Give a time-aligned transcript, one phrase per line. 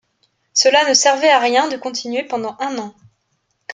[0.55, 2.95] Cela ne servait à rien de continuer pendant un an.